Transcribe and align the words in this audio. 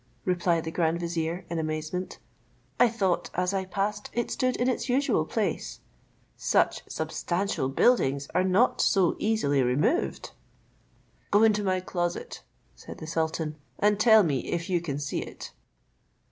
replied 0.25 0.63
the 0.63 0.71
grand 0.71 0.99
vizier, 0.99 1.45
in 1.47 1.59
amazement, 1.59 2.17
"I 2.79 2.89
thought 2.89 3.29
as 3.35 3.53
I 3.53 3.65
passed 3.65 4.09
it 4.13 4.31
stood 4.31 4.55
in 4.57 4.67
its 4.67 4.89
usual 4.89 5.25
place; 5.25 5.79
such 6.35 6.81
substantial 6.89 7.69
buildings 7.69 8.27
are 8.33 8.43
not 8.43 8.81
so 8.81 9.15
easily 9.19 9.61
removed." 9.61 10.31
"Go 11.29 11.43
into 11.43 11.61
my 11.63 11.79
closet," 11.81 12.41
said 12.75 12.97
the 12.97 13.05
sultan, 13.05 13.57
"and 13.77 13.99
tell 13.99 14.23
me 14.23 14.39
if 14.45 14.71
you 14.71 14.81
can 14.81 14.97
see 14.97 15.19
it." 15.19 15.51